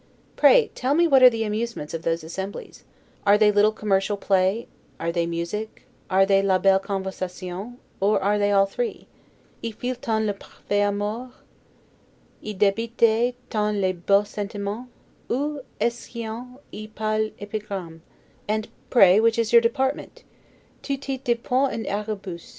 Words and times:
Pray 0.35 0.71
tell 0.73 0.95
me 0.95 1.07
what 1.07 1.21
are 1.21 1.29
the 1.29 1.43
amusements 1.43 1.93
of 1.93 2.01
those 2.01 2.23
assemblies? 2.23 2.83
Are 3.23 3.37
they 3.37 3.51
little 3.51 3.71
commercial 3.71 4.17
play, 4.17 4.67
are 4.99 5.11
they 5.11 5.27
music, 5.27 5.83
are 6.09 6.25
they 6.25 6.41
'la 6.41 6.57
belle 6.57 6.79
conversation', 6.79 7.77
or 7.99 8.19
are 8.19 8.39
they 8.39 8.51
all 8.51 8.65
three? 8.65 9.05
'Y 9.61 9.69
file 9.73 9.93
t 9.93 10.09
on 10.09 10.25
le 10.25 10.33
parfait 10.33 10.81
amour? 10.81 11.33
Y 12.43 12.53
debite 12.57 12.97
t 12.97 13.35
on 13.55 13.79
les 13.79 13.93
beaux 13.93 14.23
sentimens? 14.23 14.87
Ou 15.29 15.61
est 15.79 15.93
ce 15.93 16.15
yu'on 16.17 16.57
y 16.73 16.87
parle 16.95 17.29
Epigramme? 17.39 18.01
And 18.47 18.69
pray 18.89 19.19
which 19.19 19.37
is 19.37 19.53
your 19.53 19.61
department? 19.61 20.23
'Tutis 20.81 21.19
depone 21.21 21.71
in 21.73 21.85
auribus'. 21.85 22.49